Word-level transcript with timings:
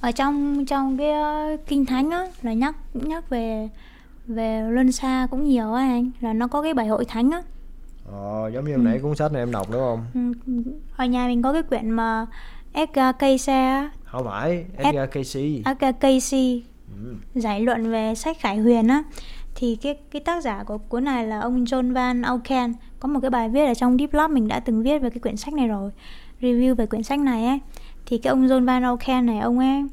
ở 0.00 0.10
trong 0.12 0.64
trong 0.66 0.98
cái 0.98 1.10
uh, 1.54 1.60
kinh 1.66 1.86
thánh 1.86 2.10
á 2.10 2.26
là 2.42 2.52
nhắc 2.52 2.76
nhắc 2.94 3.30
về 3.30 3.68
về 4.26 4.62
luân 4.70 4.92
xa 4.92 5.26
cũng 5.30 5.44
nhiều 5.44 5.72
á 5.72 5.82
anh 5.82 6.10
là 6.20 6.32
nó 6.32 6.46
có 6.46 6.62
cái 6.62 6.74
bài 6.74 6.86
hội 6.86 7.04
thánh 7.04 7.30
á 7.30 7.42
ờ 8.12 8.50
giống 8.54 8.64
như 8.64 8.74
ừ. 8.74 8.78
nãy 8.78 8.98
cuốn 9.02 9.16
sách 9.16 9.32
này 9.32 9.42
em 9.42 9.52
đọc 9.52 9.68
đúng 9.70 9.80
không 9.80 10.04
ừ. 10.46 10.72
ở 10.96 11.04
nhà 11.04 11.26
mình 11.26 11.42
có 11.42 11.52
cái 11.52 11.62
quyển 11.62 11.90
mà 11.90 12.26
Edgar 12.72 13.16
Cayce 13.18 13.88
không 14.04 14.24
phải 14.24 14.64
Edgar 14.76 15.10
Cayce 15.10 15.40
Edgar 15.64 15.94
Cayce 16.00 16.38
ừ. 17.04 17.14
giải 17.34 17.60
luận 17.60 17.90
về 17.90 18.14
sách 18.14 18.36
Khải 18.40 18.58
Huyền 18.58 18.88
á 18.88 19.02
thì 19.54 19.76
cái 19.82 19.96
cái 20.10 20.22
tác 20.22 20.42
giả 20.42 20.64
của 20.64 20.78
cuốn 20.78 21.04
này 21.04 21.26
là 21.26 21.40
ông 21.40 21.64
John 21.64 21.92
Van 21.92 22.22
Auken 22.22 22.74
có 23.00 23.08
một 23.08 23.20
cái 23.20 23.30
bài 23.30 23.48
viết 23.48 23.66
ở 23.66 23.74
trong 23.74 23.96
Deep 23.98 24.14
Lab 24.14 24.30
mình 24.30 24.48
đã 24.48 24.60
từng 24.60 24.82
viết 24.82 24.98
về 24.98 25.10
cái 25.10 25.18
quyển 25.18 25.36
sách 25.36 25.54
này 25.54 25.68
rồi 25.68 25.90
review 26.40 26.74
về 26.74 26.86
quyển 26.86 27.02
sách 27.02 27.20
này 27.20 27.46
ấy 27.46 27.58
thì 28.10 28.18
cái 28.18 28.30
ông 28.30 28.46
John 28.46 28.64
Van 28.64 28.82
Auken 28.82 29.26
này 29.26 29.38
ông 29.38 29.58
ấy 29.58 29.84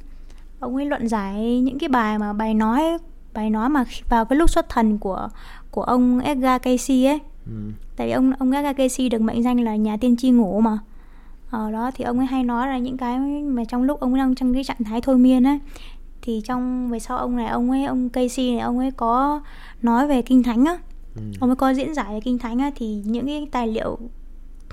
ông 0.59 0.75
ấy 0.75 0.85
luận 0.85 1.07
giải 1.07 1.61
những 1.61 1.79
cái 1.79 1.89
bài 1.89 2.19
mà 2.19 2.33
bài 2.33 2.53
nói 2.53 2.97
bài 3.33 3.49
nói 3.49 3.69
mà 3.69 3.83
vào 4.09 4.25
cái 4.25 4.37
lúc 4.37 4.49
xuất 4.49 4.69
thần 4.69 4.97
của 4.97 5.29
của 5.71 5.83
ông 5.83 6.19
Edgar 6.19 6.61
Cayce 6.61 7.05
ấy 7.05 7.19
ừ. 7.45 7.71
tại 7.95 8.07
vì 8.07 8.13
ông 8.13 8.33
ông 8.39 8.51
Edgar 8.51 8.77
Cayce 8.77 9.09
được 9.09 9.21
mệnh 9.21 9.43
danh 9.43 9.59
là 9.59 9.75
nhà 9.75 9.97
tiên 9.97 10.15
tri 10.17 10.29
ngủ 10.29 10.59
mà 10.59 10.77
ở 11.49 11.71
đó 11.71 11.91
thì 11.95 12.03
ông 12.03 12.17
ấy 12.17 12.27
hay 12.27 12.43
nói 12.43 12.67
là 12.67 12.77
những 12.77 12.97
cái 12.97 13.19
mà 13.43 13.63
trong 13.65 13.83
lúc 13.83 13.99
ông 13.99 14.15
đang 14.15 14.35
trong 14.35 14.53
cái 14.53 14.63
trạng 14.63 14.83
thái 14.83 15.01
thôi 15.01 15.17
miên 15.17 15.47
ấy 15.47 15.59
thì 16.21 16.41
trong 16.45 16.89
về 16.89 16.99
sau 16.99 17.17
ông 17.17 17.35
này 17.35 17.47
ông 17.47 17.71
ấy 17.71 17.85
ông 17.85 18.09
Casey 18.09 18.51
này 18.51 18.59
ông 18.59 18.79
ấy 18.79 18.91
có 18.91 19.41
nói 19.81 20.07
về 20.07 20.21
kinh 20.21 20.43
thánh 20.43 20.65
á 20.65 20.77
ừ. 21.15 21.21
ông 21.39 21.49
ấy 21.49 21.55
có 21.55 21.73
diễn 21.73 21.93
giải 21.93 22.13
về 22.13 22.19
kinh 22.19 22.37
thánh 22.37 22.59
á 22.59 22.71
thì 22.75 23.01
những 23.05 23.25
cái 23.25 23.47
tài 23.51 23.67
liệu 23.67 23.97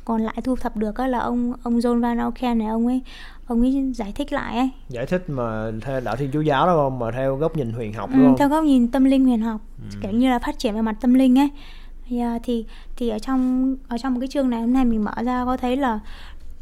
còn 0.04 0.22
lại 0.22 0.34
thu 0.44 0.56
thập 0.56 0.76
được 0.76 0.98
là 0.98 1.18
ông 1.18 1.52
ông 1.62 1.78
John 1.78 2.00
Van 2.00 2.18
Auken 2.18 2.58
này 2.58 2.68
ông 2.68 2.86
ấy 2.86 3.02
ông 3.46 3.60
ấy 3.60 3.92
giải 3.94 4.12
thích 4.14 4.32
lại 4.32 4.56
ấy. 4.56 4.70
Giải 4.88 5.06
thích 5.06 5.24
mà 5.28 5.70
theo 5.80 6.00
đạo 6.00 6.16
thiên 6.16 6.30
chúa 6.32 6.40
giáo 6.40 6.66
đó 6.66 6.76
không? 6.76 6.98
Mà 6.98 7.10
theo 7.10 7.36
góc 7.36 7.56
nhìn 7.56 7.72
huyền 7.72 7.92
học 7.92 8.10
đúng 8.12 8.22
ừ, 8.22 8.26
không? 8.26 8.38
theo 8.38 8.48
góc 8.48 8.64
nhìn 8.64 8.88
tâm 8.88 9.04
linh 9.04 9.24
huyền 9.24 9.40
học 9.40 9.60
ừ. 9.78 9.98
kiểu 10.02 10.12
như 10.12 10.28
là 10.28 10.38
phát 10.38 10.58
triển 10.58 10.74
về 10.74 10.82
mặt 10.82 10.96
tâm 11.00 11.14
linh 11.14 11.38
ấy. 11.38 11.48
Thì, 12.08 12.20
thì 12.42 12.64
thì 12.96 13.08
ở 13.08 13.18
trong 13.18 13.76
ở 13.88 13.98
trong 13.98 14.14
một 14.14 14.20
cái 14.20 14.28
chương 14.28 14.50
này 14.50 14.60
hôm 14.60 14.72
nay 14.72 14.84
mình 14.84 15.04
mở 15.04 15.14
ra 15.24 15.44
có 15.44 15.56
thấy 15.56 15.76
là 15.76 16.00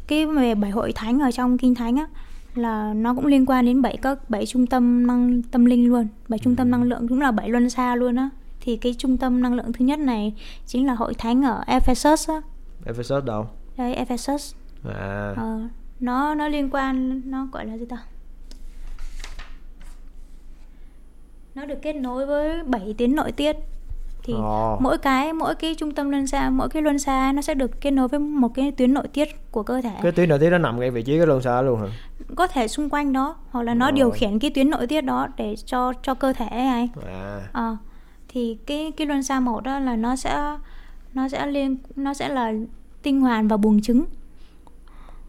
cái 0.07 0.25
về 0.25 0.55
bảy 0.55 0.71
hội 0.71 0.91
thánh 0.95 1.19
ở 1.19 1.31
trong 1.31 1.57
kinh 1.57 1.75
thánh 1.75 1.97
á 1.97 2.07
là 2.55 2.93
nó 2.93 3.13
cũng 3.13 3.25
liên 3.25 3.45
quan 3.45 3.65
đến 3.65 3.81
bảy 3.81 3.97
các 3.97 4.29
bảy 4.29 4.45
trung 4.45 4.67
tâm 4.67 5.07
năng 5.07 5.41
tâm 5.41 5.65
linh 5.65 5.87
luôn. 5.87 6.07
Bảy 6.27 6.39
trung 6.39 6.55
tâm 6.55 6.67
ừ. 6.67 6.71
năng 6.71 6.83
lượng 6.83 7.07
cũng 7.07 7.21
là 7.21 7.31
bảy 7.31 7.49
luân 7.49 7.69
xa 7.69 7.95
luôn 7.95 8.15
á. 8.15 8.29
Thì 8.61 8.77
cái 8.77 8.95
trung 8.97 9.17
tâm 9.17 9.41
năng 9.41 9.53
lượng 9.53 9.73
thứ 9.73 9.85
nhất 9.85 9.99
này 9.99 10.33
chính 10.65 10.87
là 10.87 10.93
hội 10.93 11.13
thánh 11.13 11.41
ở 11.41 11.63
Ephesus 11.67 12.29
á 12.29 12.41
Ephesus 12.85 13.23
đâu? 13.23 13.47
Đây 13.77 13.93
Ephesus 13.93 14.53
à. 14.89 15.33
Ờ, 15.37 15.59
nó 15.99 16.35
nó 16.35 16.47
liên 16.47 16.69
quan 16.69 17.21
nó 17.25 17.47
gọi 17.51 17.65
là 17.65 17.77
gì 17.77 17.85
ta? 17.85 17.97
Nó 21.55 21.65
được 21.65 21.79
kết 21.81 21.93
nối 21.93 22.25
với 22.25 22.63
bảy 22.63 22.95
tuyến 22.97 23.15
nội 23.15 23.31
tiết. 23.31 23.55
Thì 24.23 24.33
oh. 24.33 24.81
mỗi 24.81 24.97
cái 24.97 25.33
mỗi 25.33 25.55
cái 25.55 25.75
trung 25.75 25.91
tâm 25.91 26.09
luân 26.09 26.27
xa 26.27 26.49
mỗi 26.49 26.69
cái 26.69 26.81
luân 26.81 26.99
xa 26.99 27.31
nó 27.35 27.41
sẽ 27.41 27.53
được 27.53 27.81
kết 27.81 27.91
nối 27.91 28.07
với 28.07 28.19
một 28.19 28.49
cái 28.55 28.71
tuyến 28.71 28.93
nội 28.93 29.07
tiết 29.07 29.51
của 29.51 29.63
cơ 29.63 29.81
thể. 29.81 29.95
Cái 30.01 30.11
tuyến 30.11 30.29
nội 30.29 30.39
tiết 30.39 30.49
nó 30.49 30.57
nằm 30.57 30.79
ngay 30.79 30.91
vị 30.91 31.03
trí 31.03 31.17
cái 31.17 31.27
luân 31.27 31.41
xa 31.41 31.61
luôn 31.61 31.79
hả? 31.79 31.87
Có 32.35 32.47
thể 32.47 32.67
xung 32.67 32.89
quanh 32.89 33.13
đó 33.13 33.35
hoặc 33.49 33.63
là 33.63 33.73
nó 33.73 33.87
oh. 33.87 33.93
điều 33.93 34.09
khiển 34.09 34.39
cái 34.39 34.51
tuyến 34.51 34.69
nội 34.69 34.87
tiết 34.87 35.01
đó 35.01 35.27
để 35.37 35.55
cho 35.65 35.93
cho 36.03 36.13
cơ 36.13 36.33
thể 36.33 36.47
ấy 36.47 36.89
à. 37.07 37.41
à 37.53 37.77
thì 38.27 38.57
cái 38.65 38.91
cái 38.97 39.07
luân 39.07 39.23
xa 39.23 39.39
một 39.39 39.63
đó 39.63 39.79
là 39.79 39.95
nó 39.95 40.15
sẽ 40.15 40.57
nó 41.13 41.29
sẽ 41.29 41.47
liên 41.47 41.77
nó 41.95 42.13
sẽ 42.13 42.29
là 42.29 42.53
tinh 43.01 43.21
hoàn 43.21 43.47
và 43.47 43.57
buồng 43.57 43.81
trứng 43.81 44.05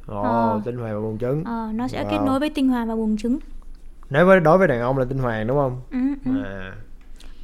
Ồ, 0.07 0.19
oh, 0.19 0.25
ờ. 0.25 0.61
tinh 0.65 0.77
hoàn 0.77 0.95
và 0.95 1.01
buồng 1.01 1.19
trứng. 1.19 1.45
Ờ, 1.45 1.71
nó 1.75 1.89
sẽ 1.89 2.05
wow. 2.05 2.11
kết 2.11 2.19
nối 2.27 2.41
với 2.41 2.51
tinh 2.51 2.69
hoàn 2.69 2.89
và 2.89 2.97
buồng 2.97 3.17
trứng. 3.17 3.39
Nếu 4.11 4.27
với 4.27 4.41
đối 4.41 4.59
với 4.59 4.69
đàn 4.69 4.81
ông 4.81 4.99
là 4.99 5.05
tinh 5.05 5.19
hoàn 5.19 5.47
đúng 5.47 5.57
không? 5.57 5.81
Ừ, 5.91 5.99
ừ. 6.25 6.43
À 6.45 6.77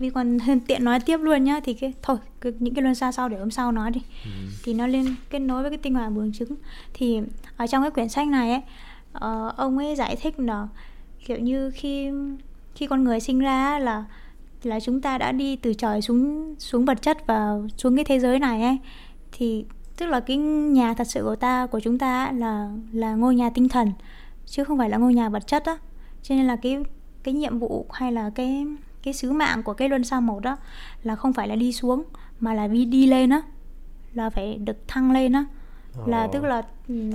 vì 0.01 0.11
còn 0.11 0.39
tiện 0.67 0.85
nói 0.85 1.01
tiếp 1.01 1.17
luôn 1.17 1.45
nhá 1.45 1.61
thì 1.65 1.75
cái 1.75 1.93
thôi 2.03 2.17
cái, 2.41 2.53
những 2.59 2.75
cái 2.75 2.83
luân 2.83 2.95
xa 2.95 3.13
sau 3.13 3.29
để 3.29 3.39
hôm 3.39 3.51
sau 3.51 3.73
nói 3.73 3.91
đi 3.91 4.01
ừ. 4.25 4.31
thì 4.65 4.75
nó 4.75 4.87
liên 4.87 5.15
kết 5.31 5.39
nối 5.39 5.63
với 5.63 5.71
cái 5.71 5.79
tinh 5.79 5.95
hoàn 5.95 6.15
buồng 6.15 6.33
trứng 6.33 6.55
thì 6.95 7.21
ở 7.57 7.67
trong 7.67 7.83
cái 7.83 7.91
quyển 7.91 8.09
sách 8.09 8.29
này 8.29 8.51
ấy 8.51 8.63
uh, 9.17 9.57
ông 9.57 9.79
ấy 9.79 9.97
giải 9.97 10.17
thích 10.23 10.41
là 10.41 10.69
kiểu 11.27 11.39
như 11.39 11.71
khi 11.71 12.11
khi 12.75 12.87
con 12.87 13.05
người 13.05 13.21
sinh 13.21 13.39
ra 13.39 13.79
là 13.79 14.05
là 14.63 14.81
chúng 14.81 15.01
ta 15.01 15.19
đã 15.19 15.33
đi 15.33 15.57
từ 15.57 15.75
trời 15.75 16.03
xuống 16.03 16.55
xuống 16.59 16.85
vật 16.85 17.03
chất 17.03 17.27
và 17.27 17.59
xuống 17.77 17.97
cái 17.97 18.05
thế 18.05 18.19
giới 18.19 18.39
này 18.39 18.63
ấy. 18.63 18.79
Thì 19.33 19.65
tức 19.97 20.07
là 20.07 20.21
cái 20.21 20.37
nhà 20.37 20.95
thật 20.95 21.07
sự 21.07 21.23
của 21.25 21.37
ta 21.37 21.67
của 21.67 21.81
chúng 21.81 21.99
ta 21.99 22.33
là 22.33 22.71
là 22.93 23.15
ngôi 23.15 23.35
nhà 23.35 23.51
tinh 23.51 23.69
thần 23.69 23.93
chứ 24.47 24.65
không 24.65 24.79
phải 24.79 24.91
là 24.91 24.97
ngôi 24.97 25.15
nhà 25.15 25.29
vật 25.29 25.47
chất 25.47 25.65
á. 25.65 25.77
Cho 26.23 26.35
nên 26.35 26.47
là 26.47 26.57
cái 26.57 26.79
cái 27.23 27.35
nhiệm 27.35 27.59
vụ 27.59 27.87
hay 27.91 28.13
là 28.13 28.31
cái 28.35 28.67
cái 29.03 29.15
sứ 29.15 29.33
mạng 29.33 29.63
của 29.63 29.73
cái 29.73 29.89
luân 29.89 30.05
xa 30.05 30.21
một 30.21 30.41
đó 30.41 30.57
là 31.03 31.17
không 31.17 31.33
phải 31.33 31.49
là 31.49 31.57
đi 31.57 31.73
xuống 31.73 32.03
mà 32.41 32.55
là 32.55 32.67
đi 32.67 32.85
đi 32.85 33.07
lên 33.07 33.31
á 33.31 33.43
là 34.15 34.31
phải 34.31 34.55
được 34.55 34.89
thăng 34.89 35.13
lên 35.13 35.33
á. 35.33 35.45
Là 36.07 36.29
tức 36.33 36.45
là 36.45 36.63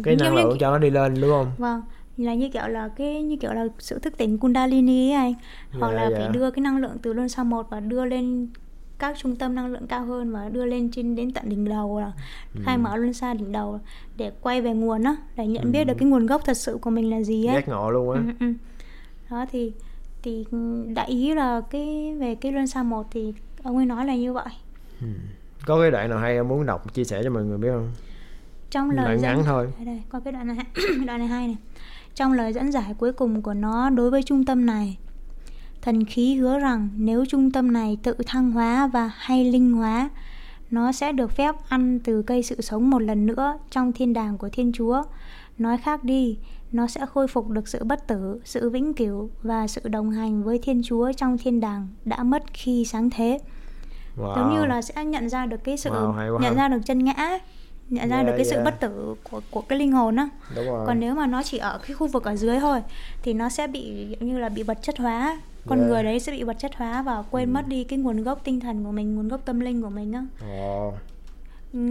cái 0.04 0.16
năng 0.16 0.36
lượng 0.36 0.58
cho 0.60 0.72
nó 0.72 0.78
đi 0.78 0.90
lên 0.90 1.22
đúng 1.22 1.32
không? 1.32 1.52
Vâng 1.58 1.82
là 2.18 2.34
như 2.34 2.50
kiểu 2.50 2.68
là 2.68 2.88
cái 2.88 3.22
như 3.22 3.38
kiểu 3.38 3.54
là 3.54 3.66
sự 3.80 4.00
thức 4.00 4.18
tỉnh 4.18 4.38
kundalini 4.38 5.12
ấy 5.12 5.14
anh 5.14 5.34
hoặc 5.80 5.92
dạ, 5.92 5.96
là 5.96 6.10
dạ. 6.10 6.18
phải 6.18 6.30
đưa 6.34 6.52
cái 6.52 6.62
năng 6.62 6.78
lượng 6.78 6.98
từ 7.02 7.14
luân 7.14 7.30
xa 7.30 7.44
một 7.44 7.70
và 7.70 7.80
đưa 7.80 8.06
lên 8.06 8.48
các 9.00 9.18
trung 9.18 9.36
tâm 9.36 9.56
năng 9.56 9.68
lượng 9.68 9.88
cao 9.88 10.06
hơn 10.06 10.32
và 10.32 10.50
đưa 10.50 10.66
lên 10.66 10.92
trên 10.92 11.16
đến 11.16 11.32
tận 11.32 11.50
đỉnh 11.50 11.70
đầu 11.70 12.00
là 12.00 12.12
ừ. 12.56 12.62
khai 12.64 12.78
mở 12.78 12.96
luân 12.96 13.14
xa 13.14 13.34
đỉnh 13.34 13.52
đầu 13.52 13.80
để 14.18 14.32
quay 14.42 14.62
về 14.62 14.74
nguồn 14.74 15.04
á 15.04 15.16
để 15.36 15.48
nhận 15.48 15.64
ừ. 15.64 15.70
biết 15.72 15.84
được 15.84 15.94
cái 16.00 16.10
nguồn 16.10 16.26
gốc 16.26 16.42
thật 16.46 16.58
sự 16.58 16.78
của 16.82 16.90
mình 16.90 17.10
là 17.10 17.22
gì 17.22 17.46
á 17.46 17.54
giác 17.54 17.68
ngộ 17.68 17.92
luôn 17.92 18.16
á 18.16 18.22
ừ, 18.40 18.46
ừ. 18.46 18.54
đó 19.30 19.46
thì 19.52 19.74
thì 20.24 20.46
đại 20.96 21.08
ý 21.08 21.34
là 21.34 21.62
cái 21.70 22.16
về 22.20 22.36
cái 22.36 22.52
luân 22.52 22.68
xa 22.68 22.84
một 22.84 23.08
thì 23.12 23.34
ông 23.64 23.78
ấy 23.78 23.86
nói 23.86 24.06
là 24.06 24.16
như 24.16 24.34
vậy 24.34 24.54
ừ. 25.02 25.08
có 25.66 25.82
cái 25.82 25.92
đoạn 25.92 26.10
nào 26.10 26.20
hay 26.20 26.34
em 26.34 26.48
muốn 26.48 26.66
đọc 26.66 26.94
chia 26.94 27.04
sẻ 27.04 27.22
cho 27.24 27.30
mọi 27.30 27.44
người 27.44 27.58
biết 27.58 27.70
không 27.72 27.92
trong 28.70 28.90
lời 28.90 29.06
đoạn 29.06 29.22
ngắn 29.22 29.44
thôi 29.46 29.68
đây, 29.78 29.86
đây 29.86 30.02
có 30.10 30.20
cái 30.20 30.34
đoạn 30.34 30.48
này 30.48 30.58
đoạn 31.08 31.20
này 31.20 31.28
hay 31.28 31.48
này 31.48 31.58
trong 32.16 32.34
lời 32.34 32.54
dẫn 32.54 32.72
giải 32.72 32.94
cuối 32.98 33.14
cùng 33.14 33.42
của 33.42 33.54
nó 33.54 33.90
đối 33.90 34.12
với 34.12 34.24
trung 34.24 34.46
tâm 34.46 34.66
này 34.66 34.98
thần 35.82 36.06
khí 36.06 36.36
hứa 36.36 36.60
rằng 36.60 36.90
nếu 36.96 37.26
trung 37.26 37.52
tâm 37.52 37.74
này 37.74 37.98
tự 38.04 38.16
thăng 38.28 38.52
hóa 38.52 38.88
và 38.88 39.12
hay 39.16 39.52
linh 39.52 39.74
hóa 39.74 40.10
nó 40.72 40.92
sẽ 40.92 41.12
được 41.12 41.32
phép 41.32 41.56
ăn 41.70 42.00
từ 42.04 42.22
cây 42.22 42.44
sự 42.44 42.62
sống 42.62 42.90
một 42.90 43.00
lần 43.00 43.26
nữa 43.26 43.58
trong 43.72 43.92
thiên 43.92 44.14
đàng 44.14 44.38
của 44.38 44.50
thiên 44.50 44.72
chúa 44.74 45.04
nói 45.58 45.78
khác 45.78 46.04
đi 46.04 46.38
nó 46.76 46.88
sẽ 46.88 47.06
khôi 47.06 47.28
phục 47.28 47.50
được 47.50 47.68
sự 47.68 47.84
bất 47.84 48.08
tử, 48.08 48.40
sự 48.44 48.70
vĩnh 48.70 48.94
cửu 48.94 49.30
và 49.44 49.68
sự 49.68 49.82
đồng 49.88 50.12
hành 50.12 50.44
với 50.44 50.60
Thiên 50.64 50.82
Chúa 50.86 51.12
trong 51.12 51.38
thiên 51.38 51.60
đàng 51.60 51.88
đã 52.06 52.24
mất 52.24 52.44
khi 52.54 52.86
sáng 52.86 53.10
thế. 53.10 53.40
Wow. 54.18 54.36
Giống 54.36 54.54
như 54.54 54.66
là 54.66 54.82
sẽ 54.82 55.06
nhận 55.06 55.30
ra 55.30 55.46
được 55.46 55.64
cái 55.64 55.78
sự 55.78 55.90
wow, 55.90 56.40
nhận 56.40 56.56
ra 56.56 56.68
được 56.68 56.80
chân 56.86 57.04
ngã, 57.04 57.40
nhận 57.90 58.10
ra 58.10 58.16
yeah, 58.16 58.28
được 58.28 58.34
cái 58.38 58.46
yeah. 58.46 58.56
sự 58.56 58.64
bất 58.64 58.80
tử 58.80 59.16
của 59.24 59.42
của 59.52 59.62
cái 59.62 59.80
linh 59.80 59.92
hồn 59.92 60.16
á. 60.16 60.30
Còn 60.56 61.00
nếu 61.00 61.16
mà 61.16 61.28
nó 61.28 61.44
chỉ 61.44 61.58
ở 61.58 61.80
cái 61.88 61.94
khu 61.94 62.08
vực 62.08 62.24
ở 62.24 62.36
dưới 62.36 62.60
thôi 62.60 62.82
thì 63.24 63.34
nó 63.34 63.50
sẽ 63.50 63.68
bị 63.68 64.16
như 64.20 64.38
là 64.40 64.50
bị 64.50 64.64
vật 64.64 64.78
chất 64.82 64.98
hóa. 64.98 65.42
Con 65.68 65.80
yeah. 65.80 65.90
người 65.90 66.04
đấy 66.04 66.20
sẽ 66.20 66.32
bị 66.32 66.44
vật 66.44 66.56
chất 66.60 66.76
hóa 66.76 67.02
và 67.02 67.24
quên 67.32 67.50
ừ. 67.50 67.52
mất 67.54 67.68
đi 67.68 67.84
cái 67.84 68.00
nguồn 68.00 68.24
gốc 68.24 68.42
tinh 68.44 68.60
thần 68.60 68.84
của 68.84 68.92
mình, 68.92 69.16
nguồn 69.16 69.28
gốc 69.28 69.42
tâm 69.46 69.60
linh 69.60 69.82
của 69.82 69.90
mình 69.90 70.14
á. 70.14 70.26
Oh. 70.46 70.94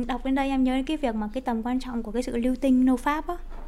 Đọc 0.06 0.24
đến 0.24 0.34
đây 0.34 0.48
em 0.48 0.64
nhớ 0.64 0.82
cái 0.86 0.96
việc 0.96 1.14
mà 1.14 1.28
cái 1.34 1.40
tầm 1.40 1.62
quan 1.62 1.80
trọng 1.80 2.02
của 2.02 2.12
cái 2.12 2.22
sự 2.22 2.36
lưu 2.36 2.56
tinh 2.60 2.84
nô 2.84 2.96
pháp 2.96 3.26
á 3.26 3.36